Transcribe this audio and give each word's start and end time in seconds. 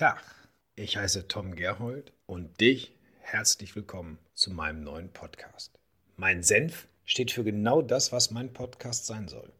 Tag, 0.00 0.24
ich 0.76 0.96
heiße 0.96 1.28
Tom 1.28 1.54
Gerhold 1.54 2.14
und 2.24 2.58
dich 2.62 2.96
herzlich 3.20 3.76
willkommen 3.76 4.16
zu 4.32 4.50
meinem 4.50 4.82
neuen 4.82 5.12
Podcast. 5.12 5.78
Mein 6.16 6.42
Senf 6.42 6.88
steht 7.04 7.32
für 7.32 7.44
genau 7.44 7.82
das, 7.82 8.10
was 8.10 8.30
mein 8.30 8.50
Podcast 8.54 9.04
sein 9.04 9.28
soll. 9.28 9.52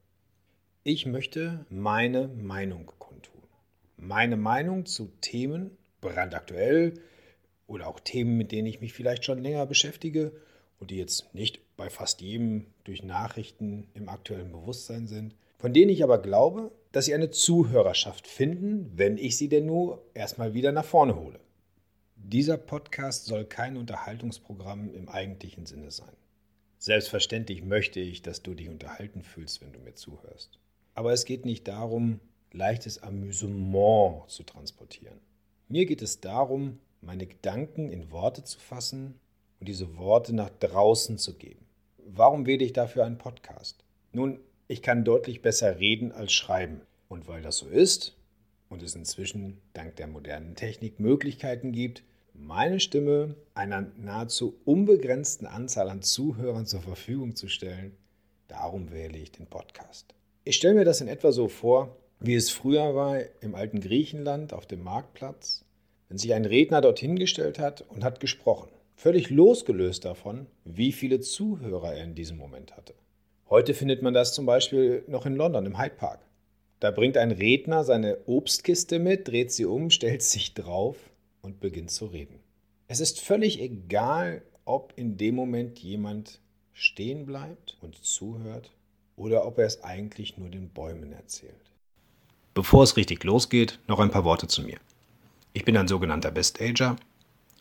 Ich 0.82 1.04
möchte 1.04 1.66
meine 1.68 2.28
Meinung 2.28 2.90
kundtun. 2.98 3.42
Meine 3.98 4.38
Meinung 4.38 4.86
zu 4.86 5.12
Themen, 5.20 5.76
brandaktuell 6.00 6.94
oder 7.66 7.86
auch 7.86 8.00
Themen, 8.00 8.38
mit 8.38 8.50
denen 8.50 8.66
ich 8.66 8.80
mich 8.80 8.94
vielleicht 8.94 9.26
schon 9.26 9.42
länger 9.42 9.66
beschäftige 9.66 10.32
und 10.78 10.90
die 10.90 10.96
jetzt 10.96 11.34
nicht 11.34 11.60
bei 11.76 11.90
fast 11.90 12.22
jedem 12.22 12.64
durch 12.84 13.02
Nachrichten 13.02 13.90
im 13.92 14.08
aktuellen 14.08 14.52
Bewusstsein 14.52 15.06
sind, 15.06 15.34
von 15.60 15.74
denen 15.74 15.90
ich 15.90 16.02
aber 16.02 16.18
glaube, 16.18 16.72
dass 16.90 17.04
sie 17.04 17.14
eine 17.14 17.30
Zuhörerschaft 17.30 18.26
finden, 18.26 18.90
wenn 18.94 19.18
ich 19.18 19.36
sie 19.36 19.50
denn 19.50 19.66
nur 19.66 20.02
erstmal 20.14 20.54
wieder 20.54 20.72
nach 20.72 20.86
vorne 20.86 21.16
hole. 21.16 21.38
Dieser 22.16 22.56
Podcast 22.56 23.26
soll 23.26 23.44
kein 23.44 23.76
Unterhaltungsprogramm 23.76 24.94
im 24.94 25.08
eigentlichen 25.10 25.66
Sinne 25.66 25.90
sein. 25.90 26.16
Selbstverständlich 26.78 27.62
möchte 27.62 28.00
ich, 28.00 28.22
dass 28.22 28.42
du 28.42 28.54
dich 28.54 28.70
unterhalten 28.70 29.22
fühlst, 29.22 29.60
wenn 29.60 29.72
du 29.72 29.80
mir 29.80 29.94
zuhörst. 29.94 30.58
Aber 30.94 31.12
es 31.12 31.26
geht 31.26 31.44
nicht 31.44 31.68
darum, 31.68 32.20
leichtes 32.52 33.02
Amüsement 33.02 34.30
zu 34.30 34.44
transportieren. 34.44 35.20
Mir 35.68 35.84
geht 35.84 36.00
es 36.00 36.20
darum, 36.20 36.78
meine 37.02 37.26
Gedanken 37.26 37.90
in 37.90 38.10
Worte 38.10 38.44
zu 38.44 38.58
fassen 38.58 39.20
und 39.60 39.68
diese 39.68 39.98
Worte 39.98 40.34
nach 40.34 40.50
draußen 40.58 41.18
zu 41.18 41.36
geben. 41.36 41.66
Warum 41.98 42.46
wähle 42.46 42.64
ich 42.64 42.72
dafür 42.72 43.04
einen 43.04 43.18
Podcast? 43.18 43.84
Nun, 44.12 44.40
ich 44.70 44.82
kann 44.82 45.02
deutlich 45.02 45.42
besser 45.42 45.80
reden 45.80 46.12
als 46.12 46.32
schreiben. 46.32 46.82
Und 47.08 47.26
weil 47.26 47.42
das 47.42 47.58
so 47.58 47.66
ist 47.66 48.16
und 48.68 48.84
es 48.84 48.94
inzwischen 48.94 49.58
dank 49.72 49.96
der 49.96 50.06
modernen 50.06 50.54
Technik 50.54 51.00
Möglichkeiten 51.00 51.72
gibt, 51.72 52.04
meine 52.34 52.78
Stimme 52.78 53.34
einer 53.52 53.90
nahezu 54.00 54.54
unbegrenzten 54.64 55.48
Anzahl 55.48 55.90
an 55.90 56.02
Zuhörern 56.02 56.66
zur 56.66 56.82
Verfügung 56.82 57.34
zu 57.34 57.48
stellen, 57.48 57.96
darum 58.46 58.92
wähle 58.92 59.18
ich 59.18 59.32
den 59.32 59.46
Podcast. 59.46 60.14
Ich 60.44 60.54
stelle 60.54 60.74
mir 60.74 60.84
das 60.84 61.00
in 61.00 61.08
etwa 61.08 61.32
so 61.32 61.48
vor, 61.48 61.96
wie 62.20 62.36
es 62.36 62.50
früher 62.50 62.94
war 62.94 63.18
im 63.40 63.56
alten 63.56 63.80
Griechenland 63.80 64.52
auf 64.52 64.66
dem 64.66 64.84
Marktplatz, 64.84 65.64
wenn 66.08 66.18
sich 66.18 66.32
ein 66.32 66.44
Redner 66.44 66.80
dorthin 66.80 67.18
gestellt 67.18 67.58
hat 67.58 67.82
und 67.88 68.04
hat 68.04 68.20
gesprochen, 68.20 68.70
völlig 68.94 69.30
losgelöst 69.30 70.04
davon, 70.04 70.46
wie 70.64 70.92
viele 70.92 71.18
Zuhörer 71.18 71.94
er 71.94 72.04
in 72.04 72.14
diesem 72.14 72.38
Moment 72.38 72.76
hatte. 72.76 72.94
Heute 73.50 73.74
findet 73.74 74.00
man 74.00 74.14
das 74.14 74.32
zum 74.32 74.46
Beispiel 74.46 75.02
noch 75.08 75.26
in 75.26 75.34
London 75.34 75.66
im 75.66 75.76
Hyde 75.76 75.96
Park. 75.96 76.20
Da 76.78 76.92
bringt 76.92 77.16
ein 77.16 77.32
Redner 77.32 77.82
seine 77.82 78.18
Obstkiste 78.26 79.00
mit, 79.00 79.26
dreht 79.26 79.50
sie 79.50 79.64
um, 79.64 79.90
stellt 79.90 80.22
sich 80.22 80.54
drauf 80.54 80.96
und 81.42 81.58
beginnt 81.58 81.90
zu 81.90 82.06
reden. 82.06 82.38
Es 82.86 83.00
ist 83.00 83.18
völlig 83.20 83.60
egal, 83.60 84.42
ob 84.64 84.92
in 84.94 85.16
dem 85.16 85.34
Moment 85.34 85.80
jemand 85.80 86.38
stehen 86.74 87.26
bleibt 87.26 87.76
und 87.80 87.96
zuhört 88.04 88.70
oder 89.16 89.44
ob 89.44 89.58
er 89.58 89.66
es 89.66 89.82
eigentlich 89.82 90.38
nur 90.38 90.48
den 90.48 90.68
Bäumen 90.68 91.12
erzählt. 91.12 91.72
Bevor 92.54 92.84
es 92.84 92.96
richtig 92.96 93.24
losgeht, 93.24 93.80
noch 93.88 93.98
ein 93.98 94.12
paar 94.12 94.24
Worte 94.24 94.46
zu 94.46 94.62
mir. 94.62 94.78
Ich 95.54 95.64
bin 95.64 95.76
ein 95.76 95.88
sogenannter 95.88 96.30
Best-Ager, 96.30 96.94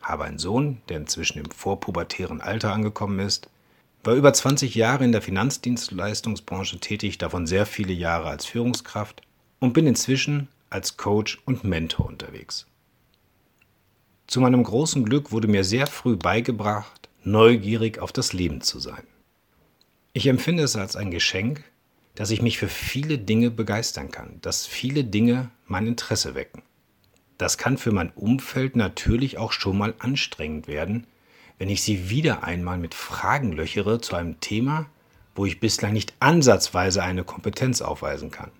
habe 0.00 0.22
einen 0.22 0.38
Sohn, 0.38 0.82
der 0.88 0.98
inzwischen 0.98 1.40
im 1.40 1.50
vorpubertären 1.50 2.40
Alter 2.40 2.72
angekommen 2.72 3.18
ist, 3.18 3.50
war 4.02 4.14
über 4.14 4.32
20 4.32 4.74
Jahre 4.74 5.04
in 5.04 5.12
der 5.12 5.22
Finanzdienstleistungsbranche 5.22 6.78
tätig, 6.78 7.18
davon 7.18 7.46
sehr 7.46 7.66
viele 7.66 7.92
Jahre 7.92 8.28
als 8.28 8.46
Führungskraft 8.46 9.22
und 9.58 9.72
bin 9.72 9.86
inzwischen 9.86 10.48
als 10.70 10.96
Coach 10.96 11.38
und 11.44 11.64
Mentor 11.64 12.06
unterwegs. 12.06 12.66
Zu 14.26 14.40
meinem 14.40 14.62
großen 14.62 15.04
Glück 15.04 15.32
wurde 15.32 15.48
mir 15.48 15.64
sehr 15.64 15.86
früh 15.86 16.16
beigebracht, 16.16 17.08
neugierig 17.24 17.98
auf 17.98 18.12
das 18.12 18.32
Leben 18.32 18.60
zu 18.60 18.78
sein. 18.78 19.02
Ich 20.12 20.26
empfinde 20.26 20.62
es 20.62 20.76
als 20.76 20.96
ein 20.96 21.10
Geschenk, 21.10 21.64
dass 22.14 22.30
ich 22.30 22.42
mich 22.42 22.58
für 22.58 22.68
viele 22.68 23.18
Dinge 23.18 23.50
begeistern 23.50 24.10
kann, 24.10 24.38
dass 24.40 24.66
viele 24.66 25.04
Dinge 25.04 25.50
mein 25.66 25.86
Interesse 25.86 26.34
wecken. 26.34 26.62
Das 27.38 27.58
kann 27.58 27.78
für 27.78 27.92
mein 27.92 28.10
Umfeld 28.10 28.76
natürlich 28.76 29.38
auch 29.38 29.52
schon 29.52 29.78
mal 29.78 29.94
anstrengend 29.98 30.68
werden, 30.68 31.06
wenn 31.60 31.68
ich 31.68 31.82
Sie 31.82 32.08
wieder 32.08 32.42
einmal 32.42 32.78
mit 32.78 32.94
Fragen 32.94 33.52
löchere 33.52 34.00
zu 34.00 34.16
einem 34.16 34.40
Thema, 34.40 34.86
wo 35.34 35.44
ich 35.44 35.60
bislang 35.60 35.92
nicht 35.92 36.14
ansatzweise 36.18 37.02
eine 37.02 37.22
Kompetenz 37.22 37.82
aufweisen 37.82 38.30
kann. 38.30 38.50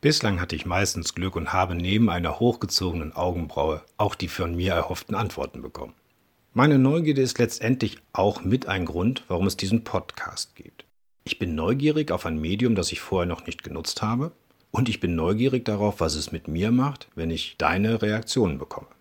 Bislang 0.00 0.40
hatte 0.40 0.54
ich 0.54 0.64
meistens 0.64 1.14
Glück 1.14 1.34
und 1.34 1.52
habe 1.52 1.74
neben 1.74 2.08
einer 2.08 2.38
hochgezogenen 2.38 3.16
Augenbraue 3.16 3.82
auch 3.96 4.14
die 4.14 4.28
von 4.28 4.54
mir 4.54 4.74
erhofften 4.74 5.16
Antworten 5.16 5.60
bekommen. 5.60 5.94
Meine 6.52 6.78
Neugierde 6.78 7.20
ist 7.20 7.40
letztendlich 7.40 7.98
auch 8.12 8.44
mit 8.44 8.68
ein 8.68 8.84
Grund, 8.84 9.24
warum 9.26 9.48
es 9.48 9.56
diesen 9.56 9.82
Podcast 9.82 10.54
gibt. 10.54 10.84
Ich 11.24 11.40
bin 11.40 11.56
neugierig 11.56 12.12
auf 12.12 12.26
ein 12.26 12.40
Medium, 12.40 12.76
das 12.76 12.92
ich 12.92 13.00
vorher 13.00 13.26
noch 13.26 13.44
nicht 13.44 13.64
genutzt 13.64 14.02
habe, 14.02 14.30
und 14.70 14.88
ich 14.88 15.00
bin 15.00 15.16
neugierig 15.16 15.64
darauf, 15.64 15.98
was 15.98 16.14
es 16.14 16.30
mit 16.30 16.46
mir 16.46 16.70
macht, 16.70 17.08
wenn 17.16 17.30
ich 17.32 17.56
deine 17.58 18.02
Reaktionen 18.02 18.58
bekomme. 18.58 18.93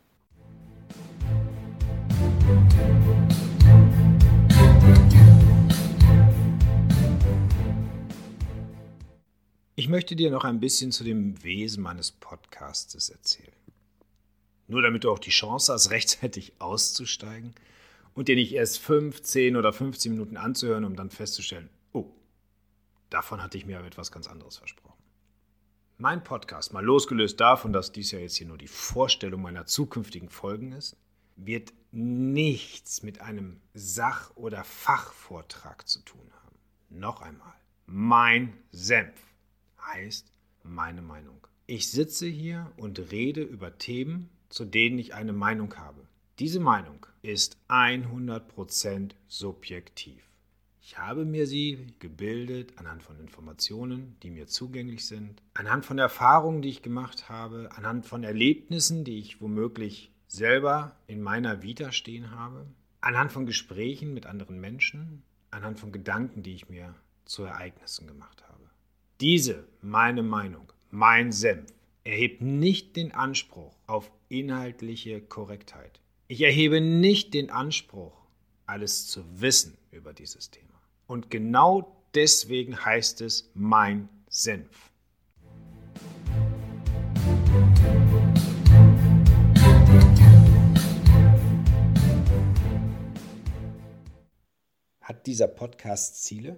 Ich 9.75 9.89
möchte 9.89 10.15
dir 10.15 10.29
noch 10.29 10.43
ein 10.43 10.59
bisschen 10.59 10.91
zu 10.91 11.03
dem 11.03 11.41
Wesen 11.43 11.83
meines 11.83 12.11
Podcasts 12.11 13.09
erzählen. 13.09 13.51
Nur 14.67 14.81
damit 14.81 15.03
du 15.03 15.11
auch 15.11 15.19
die 15.19 15.29
Chance 15.29 15.71
hast, 15.71 15.89
rechtzeitig 15.91 16.53
auszusteigen 16.59 17.53
und 18.13 18.27
dir 18.27 18.35
nicht 18.35 18.53
erst 18.53 18.79
15 18.79 19.55
oder 19.55 19.71
15 19.71 20.11
Minuten 20.11 20.37
anzuhören, 20.37 20.85
um 20.85 20.95
dann 20.95 21.09
festzustellen, 21.09 21.69
oh, 21.93 22.11
davon 23.09 23.41
hatte 23.41 23.57
ich 23.57 23.65
mir 23.65 23.77
aber 23.77 23.87
etwas 23.87 24.11
ganz 24.11 24.27
anderes 24.27 24.57
versprochen. 24.57 25.01
Mein 25.97 26.23
Podcast, 26.23 26.73
mal 26.73 26.83
losgelöst 26.83 27.39
davon, 27.39 27.71
dass 27.71 27.91
dies 27.91 28.11
ja 28.11 28.19
jetzt 28.19 28.35
hier 28.35 28.47
nur 28.47 28.57
die 28.57 28.67
Vorstellung 28.67 29.41
meiner 29.41 29.65
zukünftigen 29.65 30.29
Folgen 30.29 30.73
ist, 30.73 30.97
wird 31.35 31.73
nichts 31.91 33.03
mit 33.03 33.21
einem 33.21 33.59
Sach- 33.73 34.35
oder 34.35 34.63
Fachvortrag 34.63 35.87
zu 35.87 36.01
tun 36.01 36.27
haben. 36.43 36.57
Noch 36.89 37.21
einmal, 37.21 37.53
mein 37.85 38.53
Senf 38.71 39.19
heißt 39.81 40.31
meine 40.63 41.01
Meinung. 41.01 41.47
Ich 41.65 41.89
sitze 41.89 42.27
hier 42.27 42.71
und 42.77 43.11
rede 43.11 43.41
über 43.41 43.77
Themen, 43.77 44.29
zu 44.49 44.65
denen 44.65 44.99
ich 44.99 45.13
eine 45.13 45.33
Meinung 45.33 45.75
habe. 45.75 46.07
Diese 46.39 46.59
Meinung 46.59 47.05
ist 47.21 47.57
100% 47.67 49.11
subjektiv. 49.27 50.21
Ich 50.81 50.97
habe 50.97 51.25
mir 51.25 51.47
sie 51.47 51.87
gebildet 51.99 52.77
anhand 52.77 53.03
von 53.03 53.19
Informationen, 53.19 54.17
die 54.21 54.29
mir 54.29 54.47
zugänglich 54.47 55.05
sind, 55.05 55.41
anhand 55.53 55.85
von 55.85 55.97
Erfahrungen, 55.97 56.61
die 56.61 56.69
ich 56.69 56.81
gemacht 56.81 57.29
habe, 57.29 57.69
anhand 57.75 58.05
von 58.05 58.23
Erlebnissen, 58.23 59.05
die 59.05 59.19
ich 59.19 59.39
womöglich 59.39 60.11
selber 60.33 60.95
in 61.05 61.21
meiner 61.21 61.61
Vita 61.61 61.91
stehen 61.91 62.31
habe, 62.31 62.65
anhand 63.01 63.31
von 63.31 63.45
Gesprächen 63.45 64.13
mit 64.13 64.25
anderen 64.25 64.59
Menschen, 64.59 65.21
anhand 65.51 65.79
von 65.79 65.91
Gedanken, 65.91 66.41
die 66.41 66.55
ich 66.55 66.69
mir 66.69 66.95
zu 67.25 67.43
Ereignissen 67.43 68.07
gemacht 68.07 68.43
habe. 68.49 68.63
Diese, 69.21 69.67
meine 69.81 70.23
Meinung, 70.23 70.73
mein 70.89 71.31
Senf, 71.31 71.71
erhebt 72.03 72.41
nicht 72.41 72.95
den 72.95 73.13
Anspruch 73.13 73.75
auf 73.85 74.11
inhaltliche 74.27 75.21
Korrektheit. 75.21 76.01
Ich 76.27 76.41
erhebe 76.41 76.81
nicht 76.81 77.35
den 77.35 77.51
Anspruch, 77.51 78.17
alles 78.65 79.07
zu 79.07 79.23
wissen 79.39 79.77
über 79.91 80.13
dieses 80.13 80.49
Thema. 80.49 80.81
Und 81.05 81.29
genau 81.29 81.95
deswegen 82.15 82.83
heißt 82.83 83.21
es 83.21 83.51
mein 83.53 84.09
Senf. 84.29 84.89
Hat 95.03 95.27
dieser 95.27 95.49
Podcast 95.49 96.23
Ziele? 96.23 96.57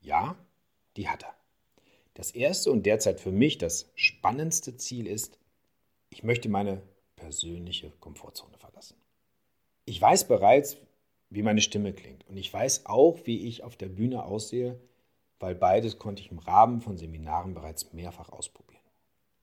Ja, 0.00 0.36
die 0.96 1.08
hat 1.08 1.24
er. 1.24 1.34
Das 2.14 2.30
erste 2.30 2.70
und 2.70 2.86
derzeit 2.86 3.20
für 3.20 3.32
mich 3.32 3.58
das 3.58 3.90
spannendste 3.96 4.76
Ziel 4.76 5.08
ist, 5.08 5.40
ich 6.08 6.22
möchte 6.22 6.48
meine 6.48 6.82
persönliche 7.16 7.90
Komfortzone 7.98 8.56
verlassen. 8.58 8.96
Ich 9.86 10.00
weiß 10.00 10.28
bereits, 10.28 10.76
wie 11.30 11.42
meine 11.42 11.60
Stimme 11.60 11.92
klingt 11.92 12.24
und 12.28 12.36
ich 12.36 12.52
weiß 12.52 12.86
auch, 12.86 13.18
wie 13.24 13.48
ich 13.48 13.64
auf 13.64 13.76
der 13.76 13.88
Bühne 13.88 14.24
aussehe, 14.24 14.78
weil 15.40 15.56
beides 15.56 15.98
konnte 15.98 16.22
ich 16.22 16.30
im 16.30 16.38
Rahmen 16.38 16.80
von 16.80 16.96
Seminaren 16.96 17.54
bereits 17.54 17.92
mehrfach 17.92 18.28
ausprobieren. 18.28 18.84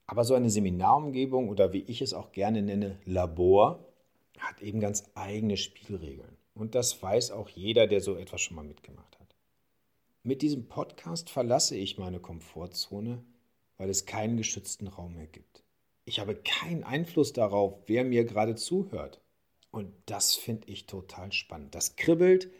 Aber 0.07 0.24
so 0.24 0.36
eine 0.36 0.50
Seminarumgebung 0.50 1.50
oder 1.50 1.74
wie 1.74 1.84
ich 1.84 2.01
es 2.01 2.13
auch 2.13 2.31
gerne 2.31 2.62
nenne, 2.62 2.98
Labor, 3.04 3.84
hat 4.39 4.62
eben 4.62 4.80
ganz 4.80 5.12
eigene 5.16 5.57
Spielregeln. 5.57 6.38
Und 6.53 6.75
das 6.75 7.01
weiß 7.01 7.31
auch 7.31 7.50
jeder, 7.50 7.88
der 7.88 8.01
so 8.01 8.15
etwas 8.15 8.42
schon 8.42 8.56
mal 8.56 8.63
mitgemacht 8.63 9.19
hat. 9.19 9.36
Mit 10.24 10.42
diesem 10.42 10.68
Podcast 10.68 11.30
verlasse 11.30 11.75
ich 11.75 11.98
meine 11.98 12.19
Komfortzone, 12.19 13.24
weil 13.77 13.89
es 13.89 14.06
keinen 14.06 14.38
geschützten 14.38 14.88
Raum 14.88 15.15
mehr 15.15 15.27
gibt. 15.27 15.63
Ich 16.06 16.19
habe 16.19 16.36
keinen 16.36 16.83
Einfluss 16.83 17.33
darauf, 17.33 17.80
wer 17.88 18.03
mir 18.03 18.25
gerade 18.25 18.56
zuhört. 18.56 19.21
Und 19.71 19.94
das 20.06 20.36
finde 20.36 20.68
ich 20.68 20.86
total 20.86 21.31
spannend. 21.31 21.74
Das 21.74 21.95
kribbelt, 21.95 22.51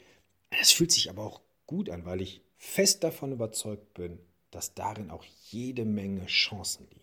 es 0.49 0.71
fühlt 0.71 0.91
sich 0.91 1.09
aber 1.09 1.23
auch 1.23 1.41
gut 1.67 1.89
an, 1.89 2.05
weil 2.05 2.21
ich 2.21 2.41
fest 2.57 3.03
davon 3.03 3.31
überzeugt 3.31 3.93
bin, 3.93 4.19
dass 4.49 4.73
darin 4.73 5.11
auch 5.11 5.23
jede 5.49 5.85
Menge 5.85 6.25
Chancen 6.27 6.88
liegen. 6.89 7.01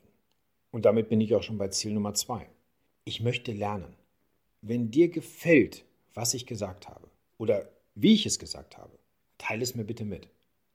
Und 0.70 0.84
damit 0.84 1.08
bin 1.08 1.20
ich 1.20 1.34
auch 1.34 1.42
schon 1.42 1.58
bei 1.58 1.68
Ziel 1.68 1.92
Nummer 1.92 2.14
zwei. 2.14 2.48
Ich 3.04 3.20
möchte 3.20 3.52
lernen. 3.52 3.96
Wenn 4.60 4.90
dir 4.90 5.08
gefällt, 5.08 5.84
was 6.18 6.34
ich 6.34 6.46
gesagt 6.46 6.88
habe 6.88 7.06
oder 7.38 7.70
wie 7.94 8.12
ich 8.12 8.26
es 8.26 8.40
gesagt 8.40 8.76
habe, 8.76 8.98
teile 9.38 9.62
es 9.62 9.76
mir 9.76 9.84
bitte 9.84 10.04
mit. 10.04 10.28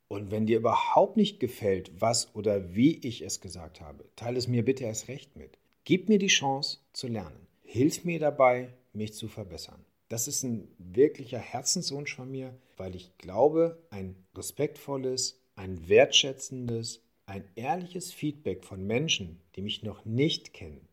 Und 0.08 0.32
wenn 0.32 0.46
dir 0.46 0.58
überhaupt 0.58 1.18
nicht 1.18 1.42
gefällt, 1.42 1.92
was 2.00 2.34
oder 2.34 2.74
wie 2.76 2.96
ich 3.00 3.22
es 3.22 3.42
gesagt 3.42 3.82
habe, 3.82 4.06
teile 4.16 4.38
es 4.38 4.48
mir 4.48 4.64
bitte 4.64 4.86
erst 4.86 5.10
recht 5.10 5.36
mit. 5.36 5.58
Gib 5.84 6.08
mir 6.08 6.18
die 6.18 6.28
Chance 6.28 6.78
zu 6.94 7.10
lernen. 7.10 7.46
Hilf 7.62 8.06
mir 8.06 8.20
dabei, 8.20 8.70
mich 8.94 9.16
zu 9.16 9.28
verbessern. 9.28 9.84
Das 10.08 10.30
ist 10.30 10.44
ein 10.44 10.70
wirklicher 10.78 11.40
Herzenswunsch 11.40 12.16
von 12.16 12.32
mir, 12.32 12.56
weil 12.78 12.96
ich 12.96 13.18
glaube, 13.18 13.84
ein 13.90 14.16
respektvolles, 14.36 15.42
ein 15.58 15.90
wertschätzendes, 15.90 17.02
ein 17.26 17.44
ehrliches 17.56 18.14
Feedback 18.14 18.64
von 18.64 18.88
Menschen, 18.88 19.42
die 19.58 19.62
mich 19.62 19.84
noch 19.84 20.06
nicht 20.06 20.54
kennen, 20.54 20.88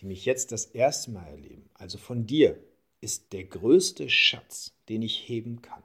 die 0.00 0.06
mich 0.06 0.24
jetzt 0.26 0.52
das 0.52 0.66
erste 0.66 1.10
Mal 1.10 1.26
erleben, 1.26 1.68
also 1.74 1.98
von 1.98 2.24
dir, 2.24 2.56
ist 3.06 3.32
der 3.32 3.44
größte 3.44 4.10
Schatz, 4.10 4.72
den 4.88 5.00
ich 5.00 5.28
heben 5.28 5.62
kann. 5.62 5.84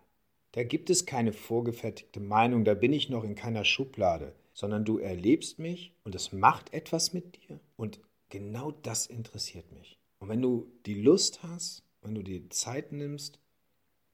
Da 0.53 0.63
gibt 0.63 0.89
es 0.89 1.05
keine 1.05 1.33
vorgefertigte 1.33 2.19
Meinung, 2.19 2.65
da 2.65 2.73
bin 2.73 2.93
ich 2.93 3.09
noch 3.09 3.23
in 3.23 3.35
keiner 3.35 3.63
Schublade, 3.63 4.33
sondern 4.55 4.85
du 4.85 4.97
erlebst 4.97 5.59
mich 5.59 5.93
und 6.03 6.15
es 6.15 6.31
macht 6.31 6.73
etwas 6.73 7.13
mit 7.13 7.37
dir 7.37 7.59
und 7.75 7.99
genau 8.29 8.71
das 8.71 9.05
interessiert 9.05 9.71
mich. 9.71 9.99
Und 10.17 10.29
wenn 10.29 10.41
du 10.41 10.65
die 10.87 10.99
Lust 10.99 11.43
hast, 11.43 11.83
wenn 12.01 12.15
du 12.15 12.23
die 12.23 12.49
Zeit 12.49 12.91
nimmst, 12.91 13.39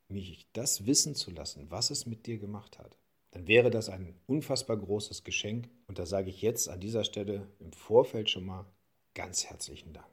mich 0.10 0.50
das 0.52 0.86
wissen 0.86 1.16
zu 1.16 1.32
lassen, 1.32 1.68
was 1.70 1.92
es 1.92 2.08
mit 2.08 2.28
dir 2.28 2.38
gemacht 2.38 2.78
hat, 2.78 2.98
dann 3.32 3.48
wäre 3.48 3.70
das 3.70 3.88
ein 3.88 4.20
unfassbar 4.26 4.76
großes 4.76 5.24
Geschenk. 5.24 5.70
Und 5.88 5.98
da 5.98 6.06
sage 6.06 6.30
ich 6.30 6.42
jetzt 6.42 6.68
an 6.68 6.82
dieser 6.82 7.06
Stelle 7.06 7.48
im 7.60 7.72
Vorfeld 7.72 8.30
schon 8.30 8.46
mal 8.46 8.66
ganz 9.14 9.46
herzlichen 9.46 9.94
Dank. 9.94 10.12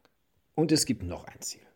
Und 0.55 0.71
es 0.71 0.87
gibt 0.87 1.03
noch 1.03 1.25
ein 1.25 1.41
Ziel. 1.41 1.67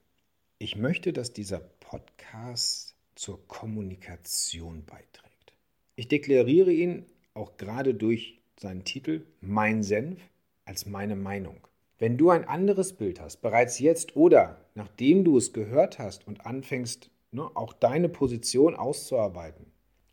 Ich 0.61 0.75
möchte, 0.75 1.13
dass 1.13 1.33
dieser 1.33 1.61
Podcast 1.61 2.97
zur 3.15 3.47
Kommunikation 3.47 4.85
beiträgt. 4.85 5.53
Ich 5.95 6.09
deklariere 6.09 6.73
ihn 6.73 7.07
auch 7.33 7.57
gerade 7.59 7.95
durch 7.95 8.41
seinen 8.59 8.83
Titel 8.83 9.25
Mein 9.41 9.85
Senf 9.85 10.19
als 10.65 10.85
meine 10.85 11.15
Meinung. 11.15 11.69
Wenn 12.01 12.19
du 12.19 12.31
ein 12.31 12.45
anderes 12.45 12.93
Bild 12.93 13.21
hast, 13.21 13.37
bereits 13.37 13.79
jetzt 13.79 14.17
oder 14.17 14.65
nachdem 14.75 15.23
du 15.23 15.39
es 15.39 15.53
gehört 15.53 16.01
hast 16.01 16.27
und 16.27 16.45
anfängst, 16.45 17.09
ne, 17.31 17.49
auch 17.55 17.73
deine 17.73 18.09
Position 18.09 18.75
auszuarbeiten, 18.75 19.67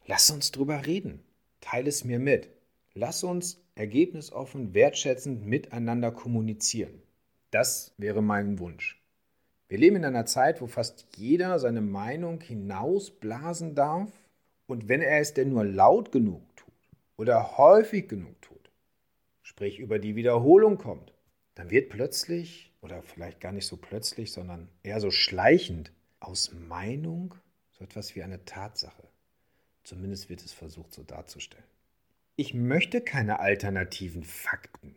lass 0.05 0.29
uns 0.29 0.51
drüber 0.51 0.85
reden. 0.85 1.23
Teile 1.59 1.89
es 1.89 2.03
mir 2.03 2.19
mit. 2.19 2.49
Lass 2.93 3.23
uns 3.23 3.63
ergebnisoffen, 3.73 4.75
wertschätzend 4.75 5.43
miteinander 5.43 6.11
kommunizieren. 6.11 7.01
Das 7.49 7.95
wäre 7.97 8.21
mein 8.21 8.59
Wunsch. 8.59 9.01
Wir 9.67 9.79
leben 9.79 9.95
in 9.95 10.05
einer 10.05 10.25
Zeit, 10.25 10.61
wo 10.61 10.67
fast 10.67 11.07
jeder 11.15 11.57
seine 11.59 11.81
Meinung 11.81 12.39
hinausblasen 12.41 13.73
darf 13.73 14.11
und 14.67 14.87
wenn 14.87 15.01
er 15.01 15.19
es 15.19 15.33
denn 15.33 15.49
nur 15.49 15.65
laut 15.65 16.11
genug 16.11 16.43
tut 16.55 16.73
oder 17.17 17.57
häufig 17.57 18.07
genug 18.07 18.39
tut, 18.41 18.69
sprich 19.41 19.79
über 19.79 19.97
die 19.97 20.15
Wiederholung 20.15 20.77
kommt, 20.77 21.13
dann 21.55 21.71
wird 21.71 21.89
plötzlich, 21.89 22.73
oder 22.81 23.01
vielleicht 23.01 23.39
gar 23.39 23.51
nicht 23.51 23.65
so 23.65 23.77
plötzlich, 23.77 24.31
sondern 24.31 24.69
eher 24.83 24.99
so 24.99 25.09
schleichend, 25.09 25.91
aus 26.19 26.51
Meinung 26.67 27.35
so 27.71 27.83
etwas 27.83 28.15
wie 28.15 28.23
eine 28.23 28.45
Tatsache. 28.45 29.03
Zumindest 29.83 30.29
wird 30.29 30.43
es 30.43 30.53
versucht 30.53 30.93
so 30.93 31.03
darzustellen. 31.03 31.65
Ich 32.35 32.53
möchte 32.53 33.01
keine 33.01 33.39
alternativen 33.39 34.23
Fakten. 34.23 34.95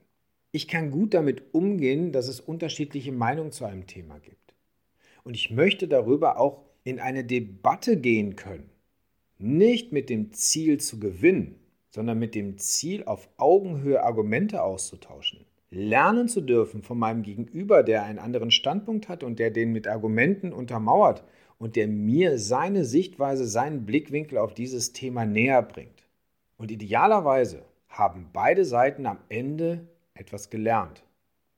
Ich 0.51 0.67
kann 0.67 0.91
gut 0.91 1.15
damit 1.15 1.55
umgehen, 1.55 2.13
dass 2.13 2.27
es 2.27 2.41
unterschiedliche 2.41 3.13
Meinungen 3.13 3.53
zu 3.53 3.65
einem 3.65 3.87
Thema 3.87 4.19
gibt. 4.19 4.48
Und 5.29 5.35
ich 5.35 5.51
möchte 5.51 5.87
darüber 5.87 6.41
auch 6.41 6.65
in 6.85 7.01
eine 7.01 7.23
Debatte 7.23 8.01
gehen 8.01 8.35
können. 8.35 8.71
Nicht 9.37 9.93
mit 9.93 10.09
dem 10.09 10.33
Ziel 10.33 10.81
zu 10.81 10.99
gewinnen, 10.99 11.61
sondern 11.91 12.19
mit 12.19 12.35
dem 12.35 12.57
Ziel, 12.57 13.05
auf 13.05 13.29
Augenhöhe 13.37 14.03
Argumente 14.03 14.63
auszutauschen 14.63 15.45
lernen 15.71 16.29
zu 16.29 16.41
dürfen 16.41 16.83
von 16.83 16.99
meinem 16.99 17.23
Gegenüber, 17.23 17.83
der 17.83 18.05
einen 18.05 18.19
anderen 18.19 18.51
Standpunkt 18.51 19.09
hat 19.09 19.23
und 19.23 19.39
der 19.39 19.51
den 19.51 19.73
mit 19.73 19.87
Argumenten 19.87 20.53
untermauert 20.53 21.25
und 21.59 21.77
der 21.77 21.89
mir 21.89 22.39
seine 22.39 22.85
Sichtweise, 22.85 23.47
seinen 23.47 23.85
Blickwinkel 23.85 24.39
auf 24.39 24.55
dieses 24.55 24.93
Thema 24.93 25.27
näher 25.27 25.63
bringt. 25.63 26.09
Und 26.57 26.71
idealerweise 26.71 27.65
haben 27.89 28.31
beide 28.33 28.65
Seiten 28.65 29.07
am 29.07 29.19
Ende 29.29 29.87
etwas 30.15 30.51
gelernt. 30.51 31.05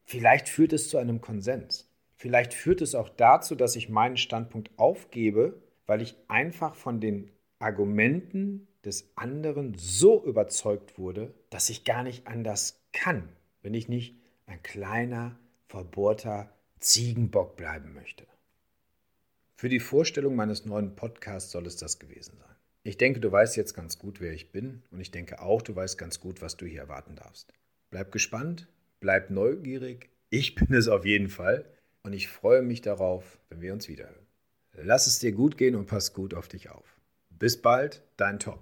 Vielleicht 0.05 0.49
führt 0.49 0.72
es 0.72 0.88
zu 0.88 0.99
einem 0.99 1.20
Konsens. 1.20 1.90
Vielleicht 2.20 2.52
führt 2.52 2.82
es 2.82 2.94
auch 2.94 3.08
dazu, 3.08 3.55
dass 3.55 3.76
ich 3.76 3.88
meinen 3.88 4.19
Standpunkt 4.19 4.70
aufgebe, 4.76 5.58
weil 5.87 6.02
ich 6.02 6.17
einfach 6.28 6.75
von 6.75 7.00
den 7.00 7.31
Argumenten 7.58 8.69
des 8.84 9.11
anderen 9.17 9.72
so 9.78 10.22
überzeugt 10.26 10.99
wurde, 10.99 11.32
dass 11.49 11.70
ich 11.70 11.87
gar 11.87 12.02
nicht 12.02 12.26
anders 12.26 12.84
kann, 12.93 13.31
wenn 13.62 13.72
ich 13.72 13.88
nicht 13.88 14.17
ein 14.44 14.62
kleiner, 14.62 15.38
verbohrter 15.67 16.52
Ziegenbock 16.78 17.56
bleiben 17.56 17.94
möchte. 17.94 18.26
Für 19.56 19.70
die 19.70 19.81
Vorstellung 19.81 20.37
meines 20.37 20.67
neuen 20.67 20.96
Podcasts 20.96 21.50
soll 21.50 21.67
es 21.67 21.76
das 21.76 21.99
gewesen 21.99 22.37
sein. 22.37 22.55
Ich 22.82 22.99
denke, 22.99 23.20
du 23.20 23.32
weißt 23.32 23.56
jetzt 23.56 23.72
ganz 23.72 23.99
gut, 23.99 24.20
wer 24.20 24.34
ich 24.34 24.52
bin 24.52 24.82
und 24.90 25.00
ich 25.00 25.11
denke 25.11 25.40
auch, 25.40 25.62
du 25.62 25.75
weißt 25.75 25.96
ganz 25.96 26.20
gut, 26.20 26.43
was 26.43 26.58
du 26.58 26.67
hier 26.67 26.81
erwarten 26.81 27.17
darfst. 27.17 27.55
Bleib 27.88 28.12
gespannt, 28.12 28.69
bleib 29.00 29.31
neugierig. 29.31 30.11
Ich 30.28 30.55
bin 30.55 30.75
es 30.75 30.87
auf 30.87 31.06
jeden 31.06 31.31
Fall 31.31 31.64
und 32.02 32.12
ich 32.12 32.29
freue 32.29 32.62
mich 32.62 32.81
darauf, 32.81 33.38
wenn 33.49 33.61
wir 33.61 33.73
uns 33.73 33.88
wiederhören. 33.88 34.26
Lass 34.73 35.06
es 35.06 35.19
dir 35.19 35.32
gut 35.32 35.58
gehen 35.58 35.75
und 35.75 35.87
pass 35.87 36.14
gut 36.14 36.35
auf 36.35 36.49
dich 36.49 36.70
auf. 36.70 37.00
Bis 37.31 37.61
bald, 37.61 38.02
dein 38.17 38.38
Tom. 38.38 38.58